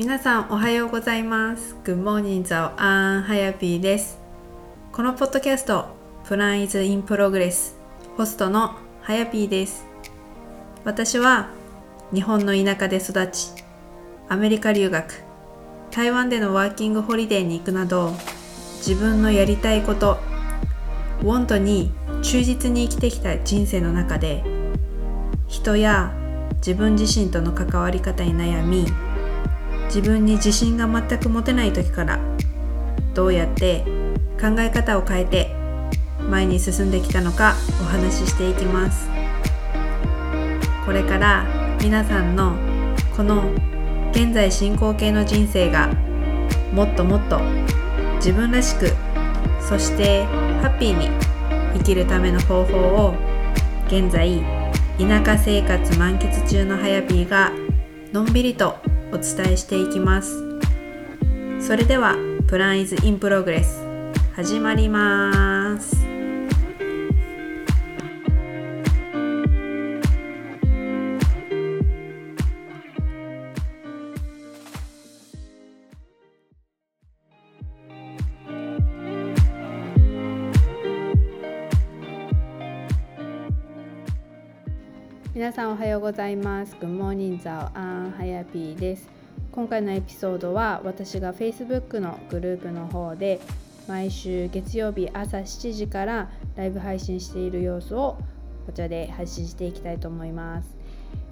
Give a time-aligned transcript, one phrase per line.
[0.00, 1.76] 皆さんおはようございます。
[1.84, 4.18] Good morning ザオアンハヤピーです。
[4.92, 5.88] このポッドキャスト
[6.24, 7.76] プランイズインプログレス
[8.16, 9.84] ホストのハヤピーです。
[10.84, 11.50] 私は
[12.14, 13.50] 日本の田舎で育ち
[14.30, 15.22] アメリカ留学
[15.90, 18.14] 台湾でのワーキングホリデーに行くなど
[18.78, 20.16] 自分のやりたいこと
[21.20, 21.92] ウォントに
[22.22, 24.42] 忠実に生きてきた人生の中で
[25.46, 26.14] 人や
[26.54, 28.86] 自分自身との関わり方に悩み
[29.94, 32.18] 自分に自信が全く持てない時から
[33.12, 33.84] どうやって
[34.40, 35.54] 考え方を変えて
[36.28, 39.08] 前に進んできたのかお話ししていきます。
[40.86, 41.46] これから
[41.82, 42.56] 皆さんの
[43.16, 43.52] この
[44.10, 45.88] 現在進行形の人生が
[46.72, 47.40] もっともっと
[48.16, 48.92] 自分らしく
[49.60, 50.24] そして
[50.62, 51.08] ハッピーに
[51.74, 53.14] 生きるための方法を
[53.86, 54.42] 現在
[54.98, 57.52] 田舎生活満喫中のはやぴーが
[58.12, 58.76] のんびりと
[59.12, 60.60] お伝えしていきます。
[61.60, 62.16] それでは
[62.48, 63.86] プランイズインプログレス
[64.34, 65.59] 始まります。
[85.80, 86.76] はようございます。
[86.78, 89.08] Good morning, ザオアンハヤピーです。
[89.50, 93.40] 今回のエピソードは私が Facebook のグループの方で
[93.88, 98.18] 毎週月曜日朝7時からライブ配信している様子を
[98.66, 100.68] こちらで配信していきたいと思います。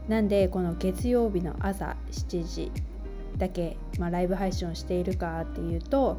[0.08, 2.72] なんでこの月曜日の朝7時
[3.36, 6.16] だけ、まあ、ライブ配信をしているかっていうと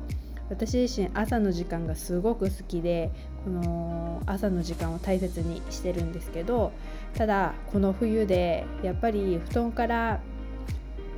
[0.50, 3.12] 私自身朝の時間がすごく好きで
[3.44, 6.72] この朝の時間を大切にしてるんですけど
[7.16, 10.20] ただこの冬でやっぱり布団から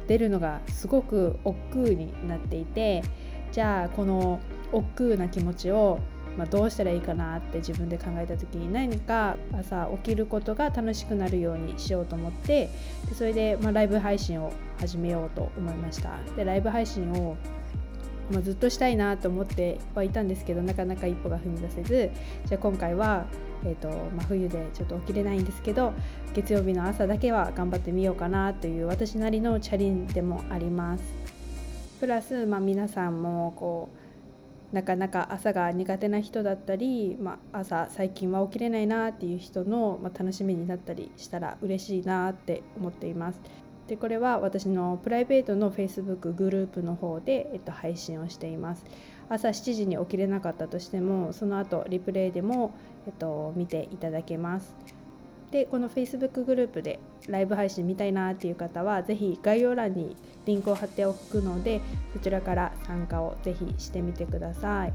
[0.07, 3.03] 出るのがすごく億劫になっていて
[3.51, 4.39] じゃあこの
[4.71, 5.99] 億劫な気持ちを
[6.37, 12.69] まあ、どうしたらいいかなって自分で考えた時に何か朝起きることが楽しくなるようにしようと思って
[13.09, 16.17] でそれでまライブ配信を始めようと思いました。
[16.35, 17.35] でライブ配信を
[18.31, 22.11] まあ、ずっとしたいなと思ってはいたんですけどなかなか一歩が踏み出せず
[22.45, 23.25] じゃあ今回は、
[23.65, 25.93] えーとまあ、冬でちょっと起きれないんですけど
[26.33, 31.03] 月曜日の朝だけは頑張ってみようかなという私なりのチャレンでもあります。
[31.99, 33.89] プラス、まあ、皆さんもこ
[34.71, 43.41] うなかなか朝が苦手な人だったり、まあ、朝最近は起きれないなっていう人の、まあ、楽しみになったりしたら嬉しいなって思っています。
[43.87, 48.85] でこれは私のプライベートの Facebook グループの方で、えっと、配信をしています。
[49.29, 52.73] 朝7時に起きれなかったとしてもその後リプレイでも、
[53.07, 54.75] えっと、見ていただけます。
[55.51, 60.15] でこの Facebook グループでライブ配信見たいなっていう方は是非概要欄に
[60.45, 61.81] リンクを貼っておくので
[62.13, 64.93] そちらから参加を是非してみてください。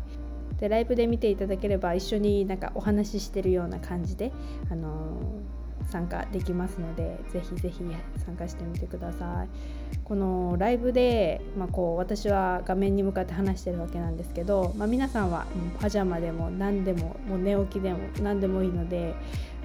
[0.58, 4.32] でライブで見ていただければ一緒になんかお話ししてるような感じで、
[4.70, 5.55] あのー
[5.86, 7.84] 参加できますのでぜひぜひ
[8.24, 9.48] 参加してみてください。
[10.04, 15.46] このライブで、まあ、こう私は画面に向かって話してるわけなんですけど、まあ、皆さんは
[15.80, 19.14] パジャマでも何でももう寝起きでも何でもいいので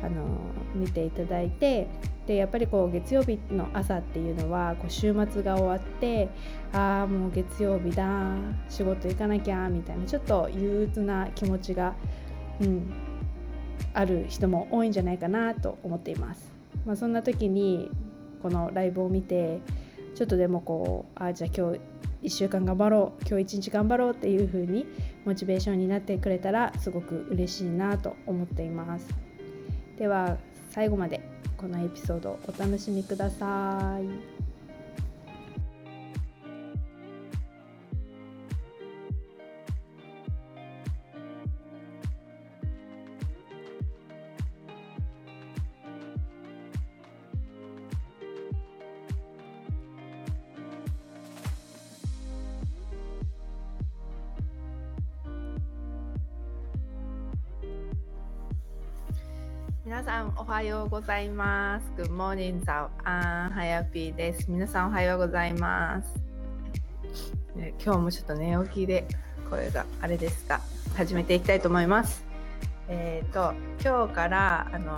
[0.03, 0.25] あの
[0.73, 1.87] 見ていただいて
[2.25, 6.29] でやっぱりこう月曜日の朝っていうのはこう週末が終わって
[6.73, 8.35] ああもう月曜日だ
[8.69, 11.93] 仕事行かなきゃみたいなちょっと憂鬱な気持ちが、
[12.61, 12.93] うん、
[13.93, 16.51] ある人も多いんじゃないかなと思っています。
[16.85, 17.89] まあ、そんな時に
[18.41, 19.59] このライブを見て
[20.15, 21.79] ちょっとでもこうあじゃあ今日
[22.23, 24.85] 1週間頑張ろう今日1日頑張ろうっていう風に
[25.25, 29.07] モチベーションになってくれたらすごく嬉しいなと思っています
[29.97, 30.37] では
[30.69, 31.21] 最後まで
[31.57, 34.50] このエピソードお楽しみください。
[59.91, 61.91] 皆さんおはようございます。
[61.97, 64.49] Good morning, 早安、はやぴーです。
[64.49, 66.15] 皆さんおはようございます。
[67.57, 69.05] ね、今日もちょっと寝起きで
[69.49, 70.61] 声があれですが、
[70.95, 72.23] 始めていきたいと思います。
[72.87, 73.53] えっ、ー、と、
[73.83, 74.95] 今日からあの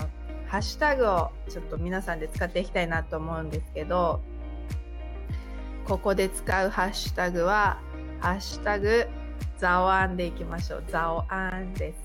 [0.47, 4.21] ハッシュタグをちょっと皆さんで使っていきたいなと思うんですけど、
[5.85, 7.79] ここで使うハッシュタグは、
[8.19, 9.07] ハッシュタグ、
[9.57, 10.83] ザオアンでいきましょう。
[10.87, 12.02] ザオアンです。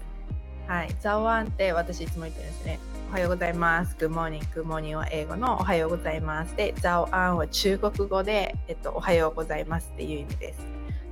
[0.68, 2.78] はい、ザワンって私いつも言ってるんですね。
[3.08, 3.96] おはようございます。
[3.98, 6.54] Good morning, Good morning は英語のおはようございます。
[6.56, 10.60] で、ザオアンは中国語で、えっと、おはようございますっていう意味です。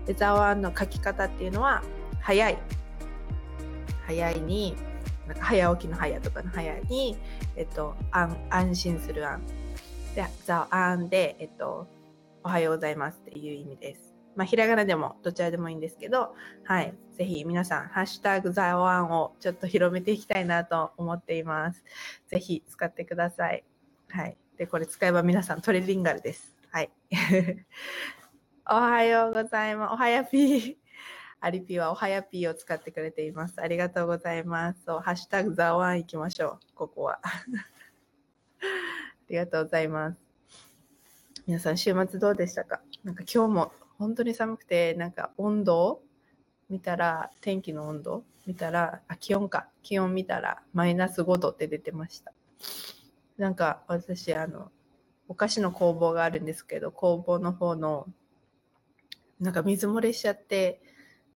[0.05, 1.83] で、ザオアンの書き方っていうのは、
[2.21, 2.59] 早い。
[4.07, 4.77] 早いに、
[5.27, 7.17] なんか早起きの早とかの早に、
[7.57, 9.41] えっと、安安心する安。
[10.15, 11.89] で、ザオアンで、えっと、
[12.45, 14.16] おはようございますっていう意味です。
[14.37, 16.35] まあ、ひらがなでもどちらでもいいんですけど、
[16.65, 16.95] はい。
[17.13, 21.83] ぜひ皆さん、ハッシュタグザワンをちょっと広めていきたいなと思っています。
[22.29, 23.65] ぜひ使ってください。
[24.11, 24.37] はい。
[24.59, 26.55] で、これ使えば皆さんトレリンガルです。
[26.71, 26.91] はい。
[28.69, 29.93] おはようございます。
[29.95, 30.77] おはやぴー。
[31.41, 33.61] アリピはおはやぴーを使ってくれています。
[33.61, 34.83] ありがとうございます。
[34.85, 36.75] そう、ハッシュタグザワン行きましょう。
[36.75, 37.21] ここは。
[37.25, 37.31] あ
[39.29, 40.19] りがとうございます。
[41.47, 42.81] 皆さん、週末どうでしたか？
[43.05, 46.03] なんか今日も本当に寒くて、なんか温度
[46.69, 49.69] 見たら、天気の温度見たら、あ、気温か。
[49.83, 52.33] 気温見たら、マイナス5度って出てました。
[53.39, 54.71] なんか私、あの、
[55.29, 58.07] お菓子の工房があるんですけど、工房の方の、
[59.41, 60.81] なんか水漏れしちゃって、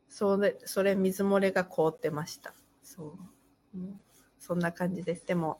[0.08, 2.54] それ、それ水漏れが凍ってました。
[2.82, 3.16] そ
[3.74, 3.78] う。
[3.78, 4.00] うん、
[4.38, 5.26] そんな感じです。
[5.26, 5.58] でも、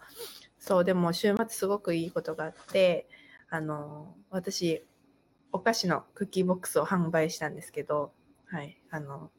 [0.59, 3.09] そう、でも週末すごくいいことがあって、
[3.49, 4.85] あの、私、
[5.53, 8.13] お菓子のクッキーボックスを販売したんですけど、
[8.47, 9.31] はい、あの、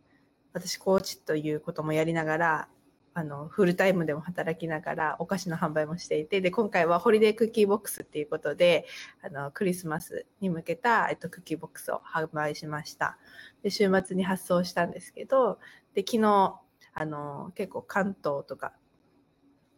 [0.53, 2.67] 私、コーチということもやりながら、
[3.13, 8.85] あの、フルタイムでも働きながらお菓子の販売もしていて、で、今回はホリデークッキーボックスっていうことで、
[9.21, 13.17] あの、クリスマスに向けた、えっと、クッキーボックスを販売しました。
[13.63, 15.59] で、週末に発送したんですけど、
[15.93, 16.59] で、昨日、
[16.93, 18.73] あの、結構関東とか、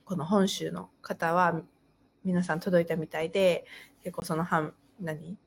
[0.06, 1.62] この本州の方は、
[2.24, 3.66] 皆さん届いたみたいで、
[4.04, 5.38] 結構その半、何？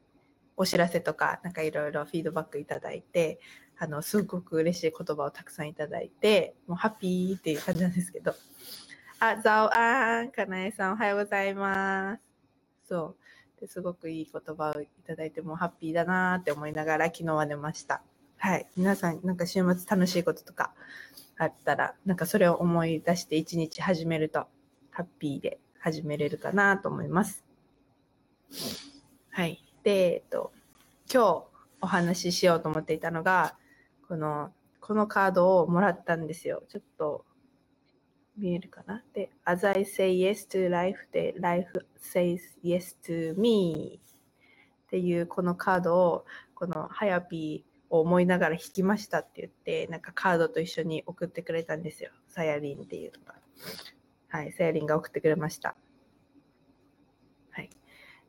[0.56, 3.40] お知らせとか、なんかいろいろフィードバックいただいて、
[3.78, 8.34] あの、すごく嬉しい言葉をたくさんいただいて、もうハッピーっていう感じなんですけど。
[9.18, 12.22] あ、ザオアン、かなえさんおはようございます。
[12.88, 13.16] そ
[13.58, 13.60] う。
[13.60, 18.02] ですごくいい言葉をいただいて、もうハッピーだなーって思いながら昨日は寝ました。
[18.38, 18.66] はい。
[18.76, 20.72] 皆さん、なんか週末楽しいこととか
[21.38, 24.46] あったら、なんかそれを思い出して一日始めると、
[24.90, 27.44] ハッピーで始めれるかなと思います。
[29.30, 29.65] はい。
[29.86, 30.50] で、えっと、
[31.08, 31.44] 今日
[31.80, 33.56] お話ししようと思っていたのが、
[34.08, 34.50] この、
[34.80, 36.64] このカードをもらったんですよ。
[36.68, 37.24] ちょっと、
[38.36, 39.04] 見えるかな？
[39.14, 44.00] で、As I say yes to life で Life says yes to me
[44.86, 46.24] っていうこのカードを、
[46.56, 52.10] このハヤピーを思いながら引きましたって言って、なんかカードと一緒に送ってくれたんですよ。
[52.26, 53.36] サヤリンっていうのが。
[54.30, 55.76] はい、サヤリンが送ってくれました。
[57.52, 57.70] はい。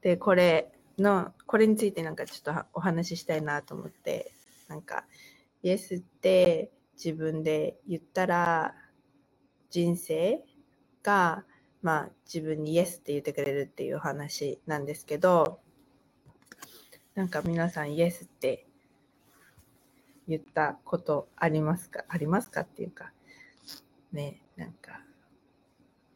[0.04, 4.34] で、これ、の、これについてなんかちょっとお話ししたいなと思って、
[4.68, 5.06] なんか、
[5.64, 8.76] イエスって自分で言ったら、
[9.70, 10.44] 人生
[11.04, 11.44] が、
[11.84, 15.60] まあ自分にイエスって言ってくれるっていう話なんですけど、
[17.14, 18.66] なんか皆さんイエスって
[20.28, 22.04] 言ったことありますか？
[22.10, 23.12] ありますかっていうか、
[24.12, 25.02] ね、なんか、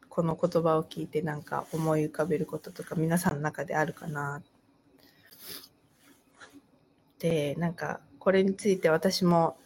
[0.08, 4.51] この言葉を聞いてなんか思い浮かべることとか皆さんの中であるかなって。
[7.22, 9.56] で、なんか、これについて私も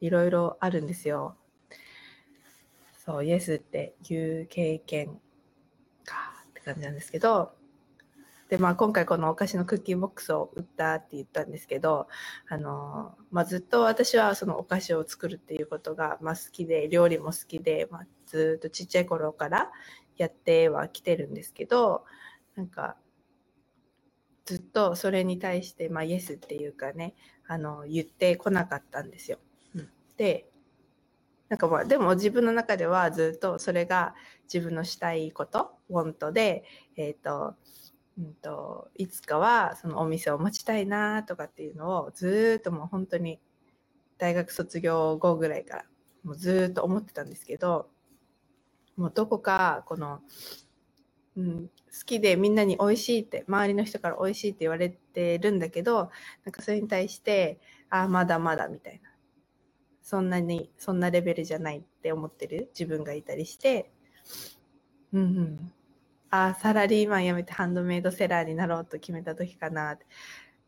[0.00, 1.36] いろいろあるんですよ。
[3.04, 5.20] そう、イエスっていう経験
[6.04, 7.52] かって感じなんですけど、
[8.48, 12.08] で、まあ今回このお菓子のクッキーボックスを売ったって言ったんですけど、
[12.48, 19.70] あの、まあずっと私はそのお菓子を作るっていうことが、まあ好きで、料理も好きで、まあずっとちっちゃい頃から
[20.16, 22.04] やってはきてるんですけど、
[22.56, 22.96] なんか
[24.44, 27.14] ずっとそれに対して、まあ、イエスっていうかね、
[27.46, 29.38] あの、言ってこなかったんですよ。
[29.74, 30.46] うん、で、
[31.48, 34.14] なんかまあ、でも自分の中ではずっとそれが
[34.52, 36.64] 自分のしたいこと、ウォントで、
[36.96, 37.54] えっ、ー、と、
[38.18, 43.40] うんと、いつかはそのお店を持ちたいなとかっていうのをずっともう本当に
[44.18, 45.84] 大学卒業後ぐらいから
[46.24, 47.88] もうずっと思ってたんですけど、
[48.96, 50.20] もうどこかこの
[51.36, 56.10] うん、好きでみんなに美味しいって周りの人から美味しいって言われてるんだけど
[56.44, 59.10] なんかそれに対してああまだまだみたいな。
[60.02, 63.92] そんなにそんなレベルじゃないって思ってる自分がいたりして。
[65.12, 65.72] うんうん。
[66.30, 69.98] ああサラリーマン辞めてハンドメイドセラーになろうと決めた時かない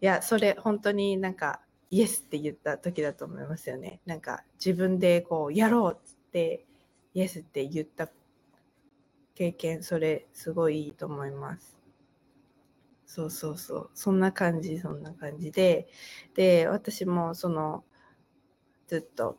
[0.00, 1.60] やそれ本当になんか
[1.90, 4.00] イエスって言った時だと思いますよね。
[4.06, 6.66] なんか自分でこうやろうっつって
[7.14, 8.08] イエスって言った
[9.34, 11.78] 経験、それすごいいいと思います。
[13.06, 13.90] そうそうそう。
[13.94, 15.88] そんな感じ、そんな感じで。
[16.34, 17.84] で、私もその、
[18.86, 19.38] ずっと、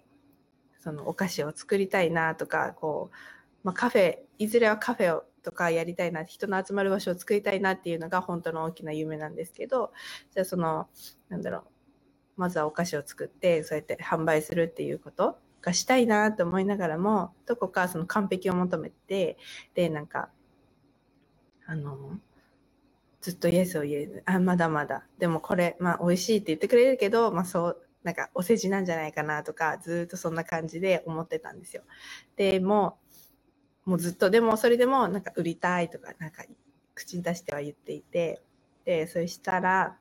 [0.79, 3.15] そのお菓子を作りたいなとか、こう、
[3.63, 9.91] まあ、カフェ、いずれはカフェをとかやりたいな、人の集まる場所を作りたいなっていうのが本当の大きな夢なんですけど、
[10.31, 10.87] じゃあその、
[11.29, 11.63] なんだろう、
[12.37, 19.37] まずはお菓子を作って、そうやって販売するっていうことがしたいなと思いながらも、どこかその完璧を求めて、
[19.73, 20.29] で、なんか、
[21.65, 22.19] あの、
[23.21, 24.23] ずっとイエスを言える。
[24.25, 25.07] あ、まだまだ。
[25.17, 31.83] でもこれ、まあ美味しいって言ってくれるけど、まあそう、なんかお世辞なんじゃないかなとか、ずっとそんな感じで思ってたんですよ。
[32.35, 32.97] でも、
[33.85, 36.43] もうずっと、でもそれでもなんか売りたいとか、なんか
[36.93, 38.41] 口に出しては言っていて、
[38.83, 39.97] で、そしたら、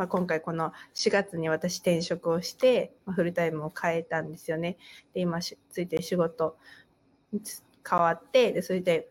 [0.00, 4.78] まあ、今回この4月に私転職をして、まあ、フルタイムを変えたんですよね。
[5.12, 6.56] で、今ついてる仕事
[7.86, 9.10] 変わって、で、それで、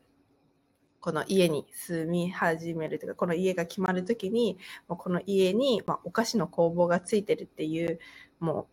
[1.00, 8.00] この家に住み始めるというか、この家が決まるときに、もうこの家に、まあ、お菓子の工房がついてるっていう、
[8.40, 8.68] もう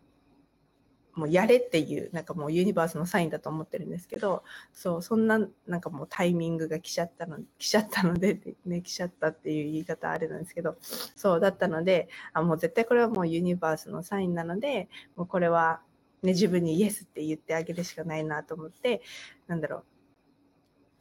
[1.17, 10.77] もうやれっていう、なんかもうユニバースのサインだと思ってるんですけど、そう、そんな、なんかもうタイミングが来ちゃったの、来ちゃったので、ね、来ちゃったっていう言い方あれなんですけど、
[11.15, 15.81] そうだったので、あ、もう絶対これはもうユニバースのサインなので、もうこれは、
[16.21, 19.01] ね、自分にイエスって言ってあげるしかないなと思って、
[19.47, 19.83] なんだろう、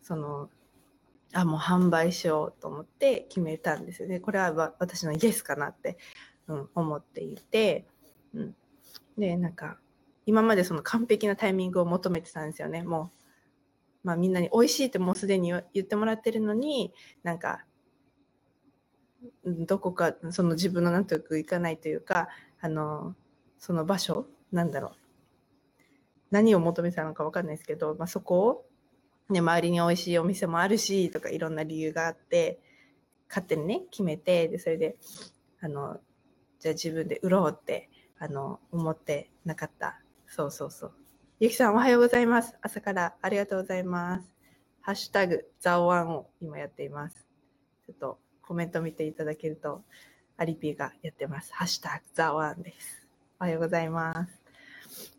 [0.00, 0.48] その、
[1.34, 4.20] あ、もう販売しようと思って決めたんですよね。
[4.20, 5.98] これは私のイエスかなって、
[6.48, 7.86] うん、思っていて、
[8.34, 8.56] うん。
[9.18, 9.78] で、なんか、
[10.26, 12.82] 今までその完璧なタイミングを求めてたんですよね。
[12.82, 13.12] も
[14.04, 16.92] う、まあみんなに美味しいってもうすでに言ってもらってるのに、
[17.22, 17.64] なんか、
[19.44, 22.28] どこかその自分の納得いかないというか、
[22.60, 23.14] あの、
[23.58, 24.92] その場所、なんだろう。
[26.30, 28.66] 何を求めてたのかわかんないですけど、まあそこ
[29.28, 32.60] を、ね、周りに美味しいお店もあるし、とかいろんな理由があって、
[33.28, 34.96] 勝手にね、決めて、で、それで、
[35.60, 36.00] あの、
[36.58, 40.00] じゃあ自分で売ろうって、あの、思ってなかった
[40.36, 40.92] そうそうそう。
[41.40, 42.58] ゆきさんおはようございます。
[42.60, 44.34] 朝からありがとうございます。
[44.82, 47.26] ハッシュタグ、ザオワンを今やっています。
[47.86, 49.82] ちょっとコメント見ていただけると、
[50.36, 51.54] アリピーがやってます。
[51.54, 53.08] ハッシュタグ、ザワンです。
[53.40, 54.42] おはようございます。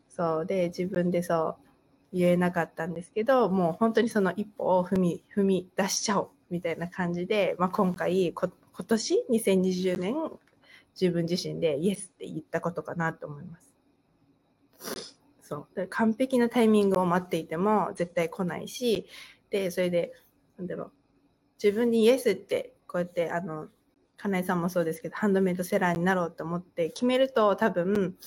[0.07, 0.45] そう。
[0.45, 1.65] で、自分でそう
[2.13, 8.51] 言えなかったんですけど、もう本当にその一歩を踏み、踏み出しちゃおうみたいな感じで、まあ、今回今
[8.85, 10.13] 年2020年
[10.93, 13.66] 自分自身でイエスって言ったことかなと思います。
[15.47, 15.87] そう。
[15.87, 19.07] 完璧なタイミングを待っていても絶対来ないし、
[19.49, 20.13] で、それで、
[20.57, 20.91] なんだろう。
[21.63, 23.67] 自分にイエスって、こうやって、あの、
[24.17, 28.17] 金井さんもそうですけど、ハンドメイドセラーになろうと思って決めると多分、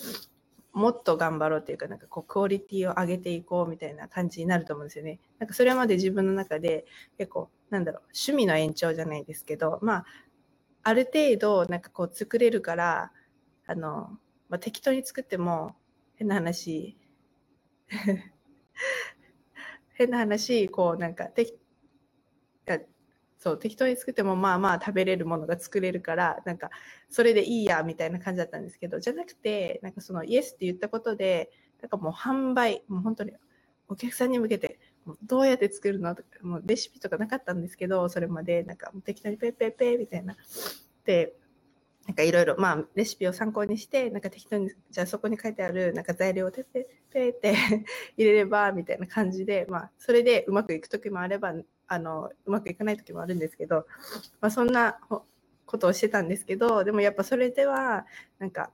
[0.73, 5.19] もっと頑張ろうっていうか、なんかこう、クオリティを上げていこうみたいな感じになると思うんですよね。
[5.39, 6.87] なんかそれまで自分の中で
[7.19, 10.05] 結構、なんだろう、趣味の延長じゃないですけど、まあ、
[10.83, 13.13] ある程度、なんかこう作れるから、
[13.67, 15.77] あの、まあ、適当に作っても、
[16.17, 16.97] 変な話、
[19.95, 21.61] 変な話、こうなんか、て
[23.41, 26.71] そう、適当に作ってもまあまあ食べれるものが作れるから、なんか、
[27.09, 33.33] それでいいや、みたいな感じだったんですけど、じゃなくて、なんかそのイエスって言ったことで、なんかもう販売、もう本当に
[33.89, 34.79] お客さんに向けて、
[35.23, 40.37] どうやって作るのとか、もうレシピとかなかったんですけど、それまで、なんか適当にペッペッペーみたいな。
[41.07, 41.35] で、
[42.11, 47.55] なんかいろいろ、まあ、レシピを参考にして、なんか適当に、じゃあそこに書いてある、なんか材料をてってペって
[48.17, 51.55] 入れれば、みたいな感じで、まあ、それでうまくいくときもあれば、
[51.87, 53.87] あの、うまくいかないときもあるんですけど、
[54.41, 54.99] まあ、そんな
[55.67, 58.07] ことをしてたんですけど、でもやっぱそれでは、
[58.41, 58.73] なんか、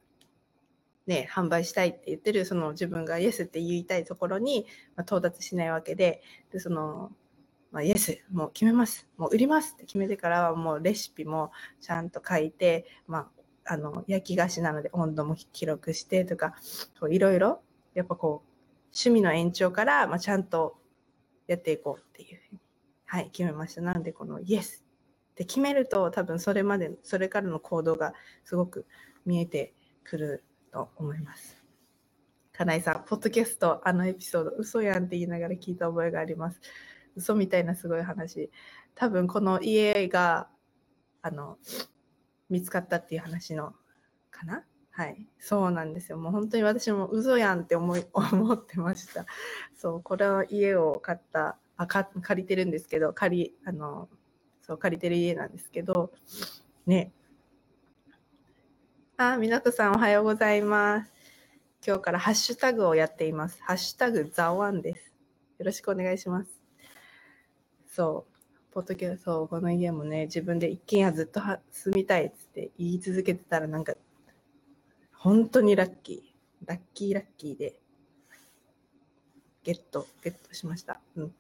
[1.07, 4.65] ね、販売したいって言ってる、その自分がイエスって言いたいところに、
[4.97, 7.13] ま、到達しないわけで、で、その、
[7.77, 9.07] まあ、イエス、もう決めます。
[9.19, 11.53] もう売りますって決めてからはもうレシピも
[11.83, 13.31] ちゃんと書いて、ま
[13.67, 16.55] あ、あの、焼き菓子なので温度も記録してとか、
[17.11, 17.61] いろいろ、
[17.93, 18.49] やっぱこう、
[18.85, 20.79] 趣味の延長から、まあ、ちゃんと
[21.47, 22.61] やっていこうっていうふうに、
[23.05, 23.83] はい、決めました。
[23.83, 24.83] なので、このイエス
[25.33, 28.15] って決めると、多分それまで、それからの行動が
[28.45, 28.87] すごく
[29.27, 31.63] 見えてくると思います。
[32.55, 36.59] 金井さん、ポッドキャスト、あのエピソード、嘘やんって言いながら聞いた覚えがあります。
[37.17, 38.51] 嘘みたいなすごい話。
[38.95, 40.49] 多分この家が、
[41.23, 41.59] あの、
[42.49, 43.75] 見つかったっていう話の、
[44.31, 44.65] かな？
[44.91, 45.27] はい。
[45.39, 46.19] そうなんですよ。
[46.19, 49.27] もう本当に私も嘘やんって思い、 思ってました。
[49.77, 54.09] そう、これは家を買った、あ、か、借りてるんですけど、借り、あの、
[54.63, 56.13] そう、借りてる家なんですけど、
[56.87, 57.13] ね。
[59.19, 61.13] あ、みなさんおはようございます。
[61.87, 63.63] 今日からハッシュタグをやっています。
[63.63, 65.13] ハッシュタグザワンです。
[65.59, 66.56] よろしくお願いします。
[67.97, 73.95] そう、ポッドキャスト、この家もね、自分で一軒家ずっと住みたいっつって言い続けてたらなんか、
[75.15, 76.67] 本当にラッキー。
[76.67, 77.81] ラッキーラッキーで、
[79.63, 81.01] ゲット、ゲットしました。
[81.17, 81.35] うん。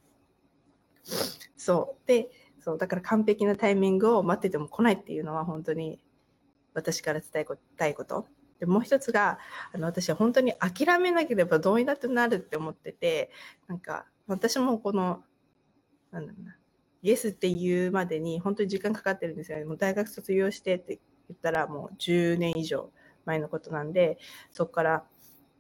[1.58, 6.00] そうでそうだから完璧なタイミングを待ってても来ないっていうのは本当に
[6.72, 7.46] 私から伝え
[7.76, 8.26] たいこと
[8.60, 9.38] でもう一つが
[9.72, 13.30] あの私は本当に諦めなければどうにだってなるって思ってて
[13.68, 15.22] なんか私もこの
[16.12, 16.56] なんだろうな
[17.02, 19.64] イエスって言うまでに本当に時間かかってるんですよね。
[19.64, 20.98] もう大学卒業してって
[21.28, 22.90] 言ったらもう10年以上
[23.25, 24.18] 前のことなんで
[24.50, 25.04] そこから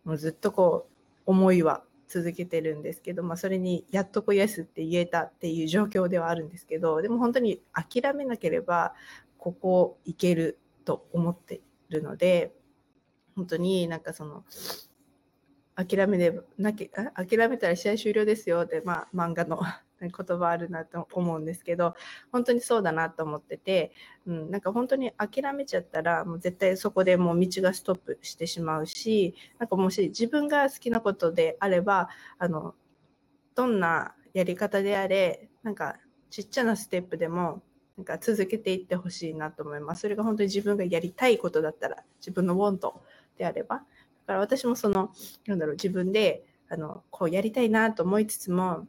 [0.04, 8.94] もうずっとこう思いは続けてるんですけど、まあ、それにやっとこイエスって言えたっていう状況ではあるんですけどでも本当に諦めなければ
[9.38, 12.52] ここ行けると思ってるので
[13.34, 14.44] 本当になんかその
[15.74, 19.60] 諦めでなき諦めたら試合終了ですよって、まあ、漫画の
[20.00, 21.94] 言葉あるなと思うんですけど
[22.30, 23.92] 本当にそうだなと思ってて、
[24.26, 32.74] うん、なんか本当に諦めちゃったらもう絶対そこでもう道がストップしてしまうしなんかもし自分が好きなことであればあの
[33.54, 35.96] どんなやり方であれなんか
[36.30, 37.62] ちっちゃなステップでも
[37.96, 40.02] なんか続けていってほしいなと思います。
[40.02, 43.02] それが本当に自分がやりたいことだったら自分のウォント
[43.38, 43.76] であれば。
[43.76, 43.82] だ
[44.26, 45.12] から私もその
[45.46, 48.86] なんだろう自分であのこうやりたいなと思いつつも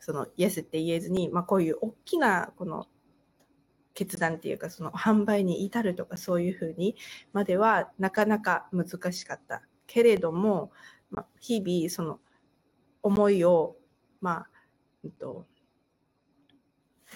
[0.00, 2.86] そのイエスって言えずに、まあ、こういう大きなこの
[3.94, 6.96] 決断っていうかその販売に至るとかそういうふうに
[7.32, 9.62] まではなかなか難しかった。
[9.88, 10.70] けれども、
[11.10, 12.20] まあ、日々その
[13.02, 13.76] 思いを
[14.20, 14.50] まあ、
[15.04, 15.46] えっと、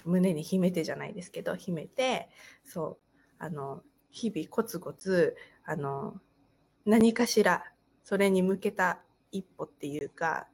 [0.04, 2.30] 胸に秘めてじゃないですけど秘めて
[2.64, 6.14] そうあの日々コツコツあの
[6.84, 7.62] 何かしら
[8.04, 10.48] それに向けた一歩っていうか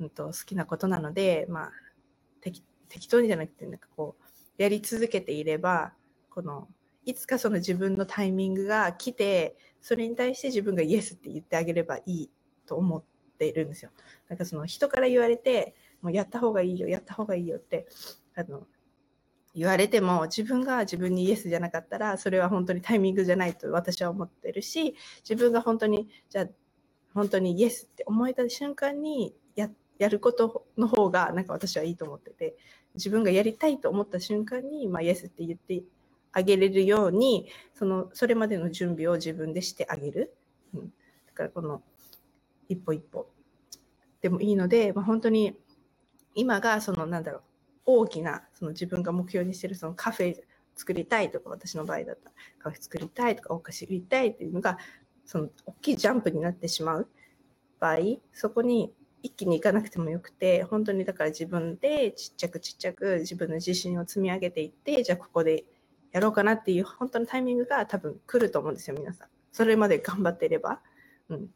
[0.00, 1.72] うんと、好きなことなので、まあ、
[2.40, 2.62] 適
[3.08, 5.92] 当にじゃなくて、なんかこう、やり続けていれば、
[6.30, 6.68] この、
[7.04, 12.30] いつかその自分のタイミングが来て、それに対して自分がイエスって言ってあげればいい
[12.66, 13.04] と思っ
[13.38, 13.90] ているんですよ。
[14.28, 17.86] なんかその人から言われて、もうやった方がいいよ、やった方がいいよって、
[18.34, 18.66] あの、
[19.54, 24.94] 言われても自分が自分にイエスじゃなかったらそれは本当にタイミングじゃないと私は思ってるし
[25.28, 26.46] 自分が本当にじゃあ
[27.14, 32.56] 本当にイエスって思えた瞬間にやってやることの方がなんか私はいいと思ってて
[32.94, 35.82] 自分がやりたいと思った瞬間に、まあ、イエスって言って
[36.32, 40.34] あげれるようにそのそれまでの準備を自分でしてあげる、
[40.74, 40.80] うん、
[41.26, 41.82] だからこの
[42.68, 43.28] 一歩一歩。
[44.20, 45.56] でもいいので、まあ、本当に
[46.34, 47.42] 今がそのなんだろう
[47.86, 50.36] 大きなその自分が目標にしてるそのカフェ
[50.76, 54.78] 作りたいとか私の場合だったらカフェ作りたいとかお菓子売りたいっていうのが
[55.24, 57.08] その大きいジャンプになってしまう
[57.80, 57.98] 場合
[58.32, 65.64] そこに一気に行かなくてもよくて本当にだから自分でちっちゃくちっちゃく自分の自信を積み上げていってじゃあここで
[66.12, 69.28] やろうかなっていう本当のタイミングが多分来ると思うんですよ皆さん。
[69.52, 70.80] それまで頑張っていれば、
[71.28, 71.48] うん、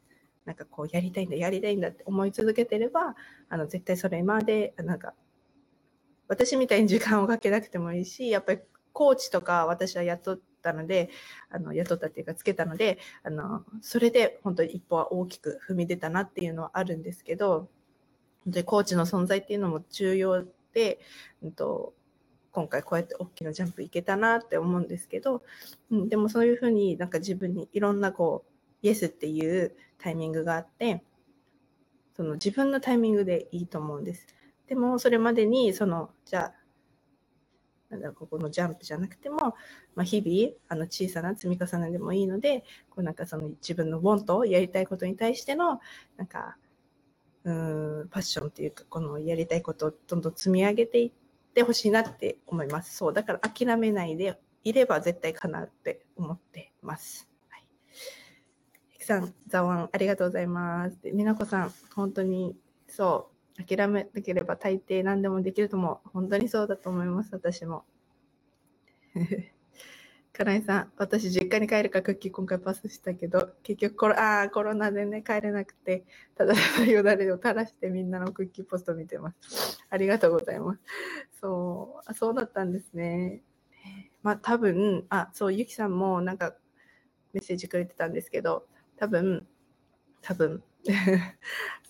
[0.44, 3.14] なんかこうやりたいんだやりたいんだって思い続けてれば
[3.48, 5.14] あの絶対それまでなんか
[6.29, 8.61] 私みたいに時間をかけなくてもいいしやっぱり
[8.92, 11.11] コーチとか私はやっとったので、
[11.51, 17.68] あの、雇ったっていうかつけたので、あの、それで本当に一歩は大きく踏み出たなっていうのはあるんですけど、
[18.44, 21.01] 本当にコーチの存在っていうのも重要で、
[21.42, 21.94] うんと、
[22.53, 25.42] 今回こうやって大きなジャンプいけたなって思うんですけど、
[25.90, 28.53] うん、でもそういうふうになんか自分にいろんなこう、
[28.87, 31.03] イエスっていうタイミングがあって、
[32.14, 34.27] その自分のタイミングでいいと思うんです。
[34.68, 36.55] でもそれまでにそのじゃあ
[37.92, 39.55] なんだここのジャンプじゃなくても、
[39.94, 45.78] まあ、日々あの小さな積み重ねでもいいのでこうなんかその自分のウォントやりたいことに対しての
[46.16, 46.57] なんか
[47.44, 51.12] うんパッションっていうかこのやりたいことをどんどん積み上げていっ
[51.55, 57.28] てほしいなって思いますそうだから諦めないでいれば絶対叶うって思ってます。
[57.48, 61.02] はい、さん、ザワン、ありがとうございます。
[61.02, 62.57] で、みなこさん、本当に、
[62.88, 67.84] そう、諦めなければ大抵何でもできるとも本当にそうだと思います、私も。
[70.32, 79.78] 金井さん、私実家に帰るかクッキー今回パスしたけど、結局コロあコロナでね、帰れなくて、ただただよだれを垂らしてみんなのクッキーポスト見てます。
[79.90, 80.80] ありがとうございます。
[81.40, 83.42] そう、あそうだったんですね。
[84.22, 86.56] まあ多分、あ、そう、ゆきさんもなんか
[87.34, 89.46] メッセージくれてたんですけど、多分、
[90.22, 90.62] 多分、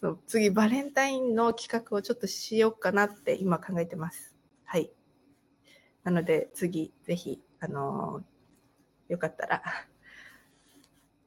[0.00, 4.34] そう次バレンタインの企画をちょっとしようかなって今考えてます。
[4.64, 4.92] はい。
[6.04, 9.62] なので次ぜひあのー、よかったら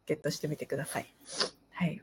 [0.05, 1.13] ゲットしてみてください。
[1.71, 2.01] はい。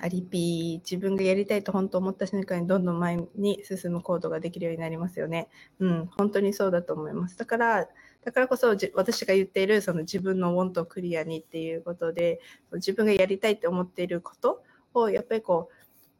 [0.00, 5.48] アリピー、自分がやりたいと本当思った瞬間にどんどん前に進む行動ができるようになりますよね。
[5.78, 7.36] うん、本当にそうだと思います。
[7.36, 7.88] だから、
[8.24, 12.40] だからこそ私が言っているその自分のウォントをクリアにっていうことで、
[12.72, 14.62] 自分がやりたいって思っていること
[14.94, 15.70] をやっぱりこ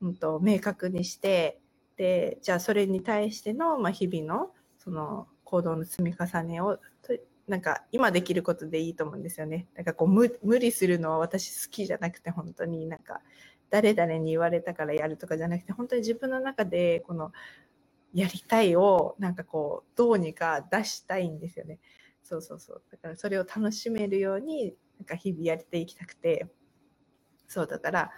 [0.01, 1.61] う、うんと、明確にして、
[1.97, 6.79] でじゃあそれに対しての、まあ、日々のその行動の積み重ねを
[7.47, 9.67] なんか今できることでいいと思うんですよね。
[9.75, 13.21] なんかこう無理するのは私好きじゃなくて本当になんか
[13.71, 17.33] 誰々に言われたからやるとかじゃなくて本当に自分の中でこの
[18.13, 21.79] やりたいをなんかこうどうにか出したいんですよね。
[22.23, 22.83] そうそうそう。
[22.91, 26.47] だからそれを楽しめるようになんか日々やっていきたくて
[27.47, 28.11] そうだから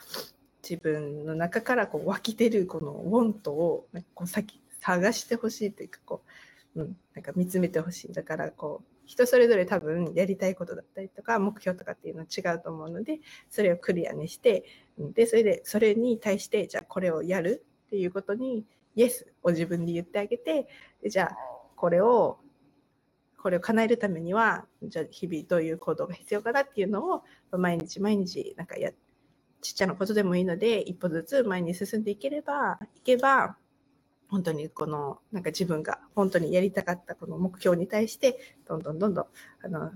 [0.68, 6.30] 自分の中からこう湧き出るこのウォントをこう先探してほしいというかこう、
[6.76, 8.12] うん、なんか見つめてほしい。
[8.12, 14.64] だからこう人それぞれ多分やりたいことだったりとか目標とかっていうのは違うと思うのでそれをクリアにして
[14.98, 20.68] でそれでそれに対してじゃあこれをやるっていうことにイエスを自分で言ってあげて
[21.06, 21.36] じゃあ
[21.76, 22.38] これを
[23.38, 27.24] これを叶えるためにはじゃあ日々どういう行動が必要かなっていうのを
[27.58, 28.92] 毎日毎日なんかや
[29.60, 33.56] ちっちゃなことでもいいので一歩ずつ前に進んでいければいけば
[34.32, 39.26] 本当にこのなんか自分が本当にやりたかったこの目標に対してどんどんどんどん
[39.62, 39.90] あの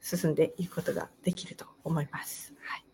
[0.00, 2.52] 進んでいくことができると思います。
[2.60, 2.84] はい。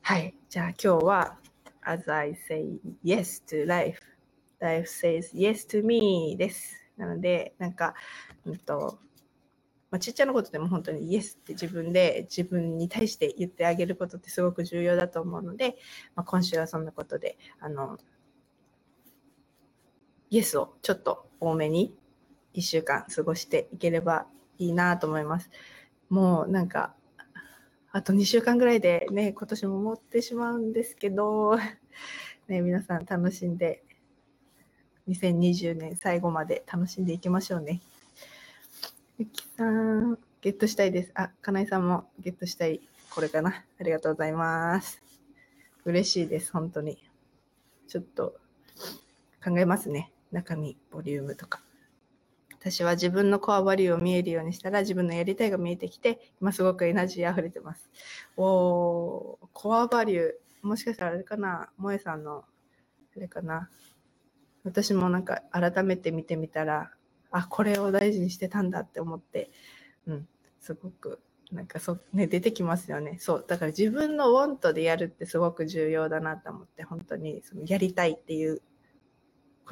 [0.00, 1.36] はい、じゃあ今日は
[1.82, 2.64] As I say
[3.04, 4.00] yes to life,
[4.58, 6.74] life says yes to me です。
[6.96, 7.92] なのでなんか、
[8.46, 9.00] うんと
[9.90, 15.76] まあ、ちっちゃなことでも本当にイエスって自分で自分に対して言ってあげることってすごく重要だと思うので、
[16.14, 17.98] まあ、今週はそんなことであの
[20.32, 21.94] イエスをちょっと多めに
[22.54, 24.24] 1週間過ごしていければ
[24.58, 25.50] いいなと思います。
[26.08, 26.94] もうなんか、
[27.92, 31.58] あと2週間ぐらいでね、今年も持ってしまうんですけど、
[32.48, 33.84] ね、皆さん楽しんで、
[35.06, 37.82] 2020年最後まで楽しんでいきましょうね。
[39.18, 41.10] ゆきさん、ゲットしたいです。
[41.14, 42.80] あ、かなえさんもゲットしたい。
[43.14, 43.66] これかな。
[43.78, 45.02] ありがとうございます。
[45.84, 46.96] 嬉しいです、本当に。
[47.86, 48.40] ちょっと
[49.44, 50.10] 考えますね。
[50.32, 51.62] 中身、ボリュームとか。
[52.58, 57.90] 私は自分のコアバリューを見えるようにしたら自分のやりたいが見えてきて、今すごくエナジー溢れてます。
[58.36, 60.32] おー、コアバリュー。
[60.62, 61.70] もしかしたらあれかな？
[61.76, 62.44] 萌えさんの、
[63.16, 63.68] あれかな？
[64.64, 66.92] 私もなんか改めて見てみたら、
[67.32, 69.50] あ、これを大事にしてたんだって思って、
[70.06, 70.28] うん、
[70.60, 73.16] すごくなんかそう、ね、出てきますよね。
[73.18, 73.44] そう。
[73.44, 78.62] だから自分のウォントでやるってすごく重要だなと思って、本当にそのやりたいっていう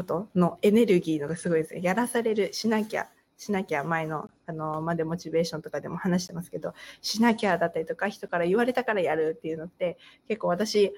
[0.01, 1.81] ことのエネルギーのがすごいですね。
[1.83, 10.95] やらされる、しなきゃ、しなきゃ前の、あの、までモチベーションとかでも話してますけど、しなきゃだったりとか、人から言われたからやるっていうのって、結構私、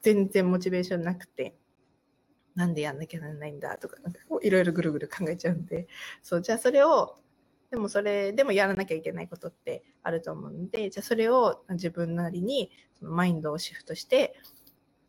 [0.00, 1.54] 全然モチベーションなくて、
[2.54, 5.88] なんでやんなきゃならないんだとか、なんかいろいろぐるぐる考えちゃうんで、
[6.22, 7.18] そう、じゃあそれを、
[7.70, 14.38] でもそれでもやらなきゃいけないことってあると思うんで、じゃあそれを自分なりにそのマインドをシフトして、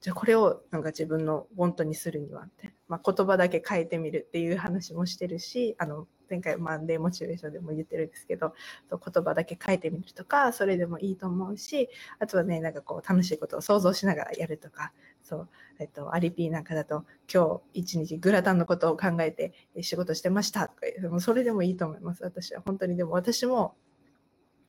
[0.01, 8.53] じゃあこれをなんか自分の本当にするにはって、まあ、言葉だけ変えてみるっていう話もしてるしあの前回マンデーモチベーションでも言ってるんですけど
[8.89, 11.87] 言葉だけ変えてみるとかそれでもいいと思うし
[12.19, 15.49] あとはねなんかこう楽しいことを想像しながらやるとかそう、
[15.79, 23.75] えっと、アリピーなんかだと今日一日グラタンのことを考えて仕事してましたとかもそれでもいいと思います私は本当にでも私も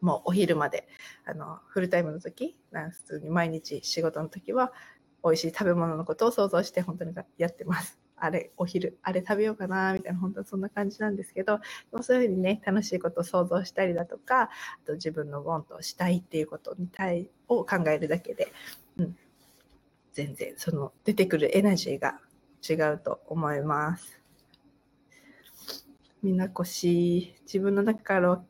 [0.02, 0.88] もうお昼まで
[1.24, 4.72] あのフルタイムの時普通に毎日仕事の時は
[5.24, 7.98] 美味しい食べ物のことを想像して本当にやってます。
[8.20, 11.58] あれ、お昼、あれ食べようかな、みたいな、本当そんな感じなんですけど、
[11.90, 14.50] でもそういうふうにね、楽しいことを想像したりだとか、あ
[14.86, 18.52] と自分のボンとしたいっていうことに対を考えるだけで、
[18.98, 19.16] うん、
[20.12, 22.20] 全然その出てくるエナジーが
[22.68, 24.20] 違うと思います。
[26.22, 28.42] みんな腰、自分の中から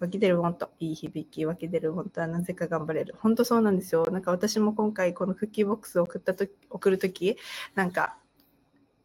[0.00, 3.14] 湧き出るもんといい響き、湧き出るもんとはなぜか頑張れる。
[3.18, 4.06] 本当そうなんですよ。
[4.10, 7.36] なんか私も今回このクッキーボックスを送ったと送るとき、
[7.74, 8.16] なんか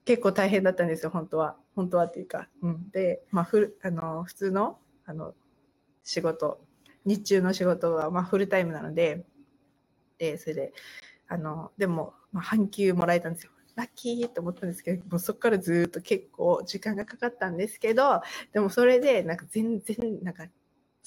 [0.05, 1.57] 結構大変だったんですよ、本当は。
[1.75, 2.49] 本当はっていうか。
[2.61, 5.33] うん、で、まあ、ふあの普通のあの
[6.03, 6.61] 仕事、
[7.05, 9.25] 日中の仕事はまあフルタイムなので、
[10.17, 10.73] で、それで、
[11.27, 13.51] あの、でも、まあ、半休もらえたんですよ。
[13.75, 20.45] ラッキーと思ったんですけど、もうそこからずっと結構時間がかかったんですけど、でもそれでなんか全然なんか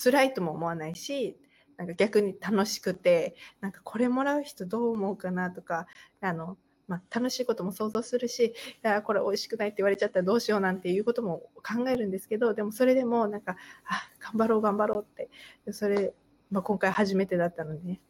[0.03, 1.39] 辛いとも思わないし、
[1.77, 5.87] なんか逆に楽しくて、なんかこれもらう人どう思うかなとか、
[6.21, 15.29] あの、まあ、楽しいことも想像するし、あ、これ美味しくないって言われちゃったらどうしようなんていうことも考えるんですけど、でもそれでもなんか、あ、頑張ろう頑張ろうって、
[15.73, 16.15] それ、
[16.51, 18.01] まあ、今回初めてだったのでね、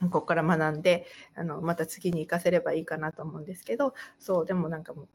[0.00, 5.08] ここから学んで、あの、また次に活かせればいいかなと思うんですけど、そう、でもなんかもう、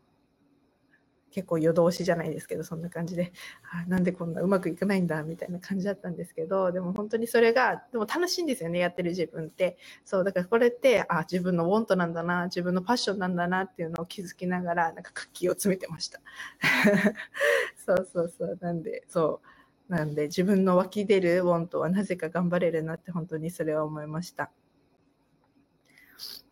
[1.32, 3.32] 結構夜通しじゃないですけどそんな感じで
[3.72, 9.78] あなんでこんなうまくいかないんだみたいな感じだったんですけどでも本当にそれがでも楽しいんですよねやってる自分って。
[10.06, 16.20] そうだからこれってあ自分のウォントなんだな自分のパッションなんだなっていうのを気づきながらなんか活気を詰めてました。
[17.86, 19.42] そうそうそうなんでそ
[19.90, 24.52] うなんで自分の湧き出る want はなぜか頑張れるなって本当にそれは思いました。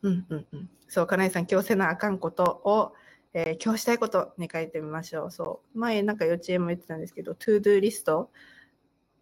[0.02, 0.70] うんうんうん。
[0.88, 2.94] そう金井さん今日せなあかんことを
[3.34, 5.32] えー、今日したいことに書いてみましょう。
[5.32, 5.80] そう。
[5.80, 8.32] 前なんか幼稚園も言ってたんですけど、 to do リスト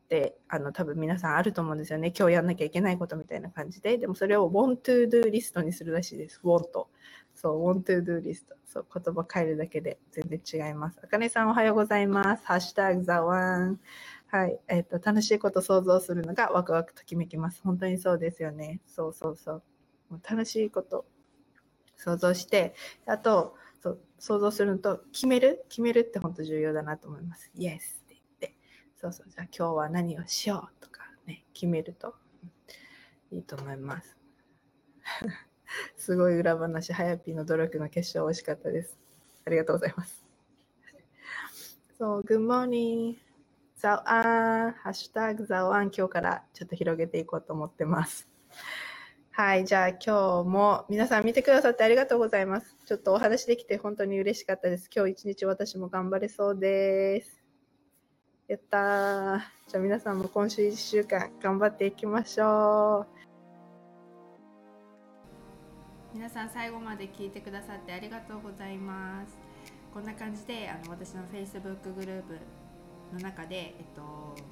[0.05, 2.13] ってあの多分皆さんあると思うんですよね。
[2.17, 3.97] 今日やんなきゃいけないことみたいな感じで。
[3.97, 6.39] でもそれを want to do リストにするらしいです。
[6.43, 6.85] want。
[7.33, 8.55] そう、want to do リスト。
[8.65, 10.99] そう、言葉変えるだけで全然違います。
[11.03, 12.45] あかねさんおはようございます。
[12.45, 13.79] ハッシュタグザワン。
[14.27, 14.59] はい。
[14.67, 17.61] えっ、ー、と、楽しいこと想像するのがワクワクときめきます。
[17.63, 18.81] 本当にそうですよね。
[18.85, 19.63] そうそうそう。
[20.09, 21.05] もう楽しいこと
[21.95, 25.63] 想像して、あと、そう想像するのと決める？
[25.69, 27.51] 決めるって本当重要だなと思います。
[27.55, 28.55] Yes って言って。
[28.95, 29.29] そうそう。
[29.29, 32.15] じゃあ今日は何をしようとかね、決めると
[33.29, 34.17] いいと思います。
[35.97, 38.97] すごい裏話、はやぴーの努力の結晶美味しかったです。
[39.45, 40.25] ありがとうございます。
[41.99, 43.17] そう、Good morning!
[43.75, 48.27] ザオアン、ハッシュタグザオアン、今日からちょっと広げていこうと思ってます。
[49.37, 52.77] はい、じゃあ今日も皆さん見てくださってありがとうございます。
[52.85, 54.89] ちょっとお話できて本当に嬉しかったです。
[54.95, 57.43] 今日一日私も頑張れそうです。
[58.47, 59.39] やったー。
[59.67, 63.07] じゃあ皆さんも今週1週間頑張っていきましょう。
[66.13, 69.37] 皆さん最後まで聞いてくださってありがとうございます。
[69.93, 72.37] こんな感じであの私の Facebook グループ
[73.15, 74.01] の中で、えっと、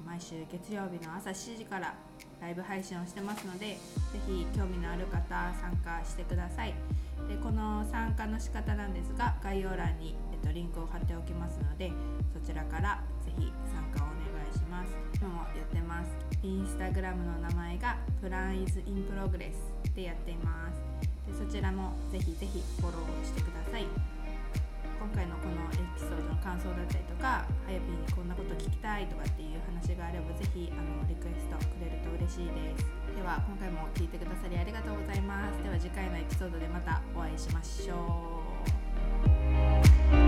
[0.06, 1.93] 毎週月曜日の朝7時から
[2.39, 3.78] ライブ配信をしてますので
[4.13, 5.19] 是非興味のある方
[5.60, 6.73] 参加してください。
[7.28, 11.91] でこの参加の仕方なんですが概要欄に、えっと、リンクを貼っておきますので
[12.34, 14.91] そちらから是非参加をお願いします。
[15.19, 16.12] 今日もやってます。
[16.41, 20.82] インスタグラムの名前がプランイズインプログレスでやっています。
[21.28, 24.22] でそちらもぜひぜひフォローしてください。
[25.03, 32.87] 今回のこのエピソードの感想だったりとかはやぴにこんなこと聞きたいとかっていう話があればぜひあのリクエストくれると嬉しいです。
[33.13, 35.61] では今回も聞いてくださりありがとうございます。
[35.61, 38.43] では次回のエピソードでまたお会いしましょ
[40.19, 40.22] う。